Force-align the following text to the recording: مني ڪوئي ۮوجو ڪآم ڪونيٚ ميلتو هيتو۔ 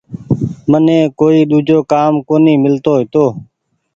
مني 0.69 0.99
ڪوئي 1.19 1.39
ۮوجو 1.51 1.77
ڪآم 1.91 2.13
ڪونيٚ 2.27 2.61
ميلتو 2.63 2.91
هيتو۔ 2.99 3.25